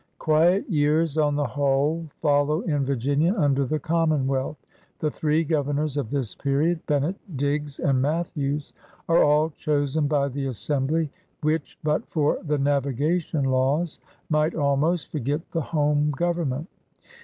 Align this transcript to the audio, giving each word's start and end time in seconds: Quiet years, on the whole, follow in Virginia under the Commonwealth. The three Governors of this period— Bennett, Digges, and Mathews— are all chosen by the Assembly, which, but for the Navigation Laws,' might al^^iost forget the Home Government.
Quiet 0.17 0.67
years, 0.67 1.15
on 1.15 1.35
the 1.35 1.45
whole, 1.45 2.07
follow 2.21 2.61
in 2.61 2.83
Virginia 2.83 3.35
under 3.35 3.65
the 3.65 3.77
Commonwealth. 3.77 4.57
The 4.97 5.11
three 5.11 5.43
Governors 5.43 5.95
of 5.95 6.09
this 6.09 6.33
period— 6.33 6.83
Bennett, 6.87 7.17
Digges, 7.37 7.77
and 7.77 8.01
Mathews— 8.01 8.73
are 9.07 9.23
all 9.23 9.51
chosen 9.51 10.07
by 10.07 10.27
the 10.27 10.47
Assembly, 10.47 11.11
which, 11.41 11.77
but 11.83 12.03
for 12.09 12.39
the 12.43 12.57
Navigation 12.57 13.43
Laws,' 13.45 13.99
might 14.27 14.53
al^^iost 14.53 15.07
forget 15.09 15.41
the 15.51 15.61
Home 15.61 16.09
Government. 16.09 16.67